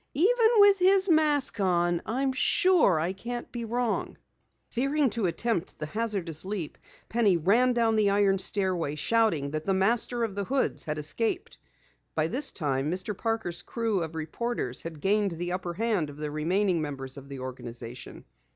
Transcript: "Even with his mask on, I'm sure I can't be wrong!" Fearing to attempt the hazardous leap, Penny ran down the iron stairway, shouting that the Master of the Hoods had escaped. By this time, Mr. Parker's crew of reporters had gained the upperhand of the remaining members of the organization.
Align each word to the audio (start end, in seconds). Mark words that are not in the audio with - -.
"Even 0.15 0.49
with 0.57 0.79
his 0.79 1.09
mask 1.09 1.59
on, 1.59 2.01
I'm 2.07 2.33
sure 2.33 2.99
I 2.99 3.13
can't 3.13 3.51
be 3.51 3.65
wrong!" 3.65 4.17
Fearing 4.71 5.11
to 5.11 5.27
attempt 5.27 5.77
the 5.77 5.85
hazardous 5.85 6.43
leap, 6.43 6.79
Penny 7.07 7.37
ran 7.37 7.73
down 7.73 7.95
the 7.95 8.09
iron 8.09 8.39
stairway, 8.39 8.95
shouting 8.95 9.51
that 9.51 9.63
the 9.63 9.75
Master 9.75 10.23
of 10.23 10.33
the 10.33 10.45
Hoods 10.45 10.85
had 10.85 10.97
escaped. 10.97 11.59
By 12.15 12.29
this 12.29 12.51
time, 12.51 12.89
Mr. 12.91 13.15
Parker's 13.15 13.61
crew 13.61 14.01
of 14.01 14.15
reporters 14.15 14.81
had 14.81 15.01
gained 15.01 15.33
the 15.33 15.51
upperhand 15.51 16.09
of 16.09 16.17
the 16.17 16.31
remaining 16.31 16.81
members 16.81 17.15
of 17.15 17.29
the 17.29 17.37
organization. 17.37 18.25